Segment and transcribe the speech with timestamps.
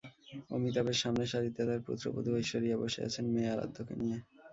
[0.49, 4.17] অমিতাভের সামনের সারিতে তাঁর পুত্রবধূ ঐশ্বরিয়া বসে আছেন মেয়ে আরাধ্যকে নিয়ে।